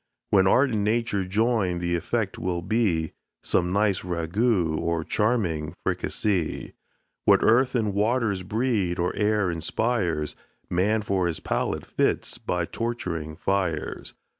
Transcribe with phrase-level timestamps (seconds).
[0.31, 3.13] When art and nature join, the effect will be,
[3.43, 6.73] Some nice ragout, or charming fricasee.
[7.25, 10.35] What earth and waters breed, or air inspires,
[10.71, 14.15] Man for his palate fits by torturing fires.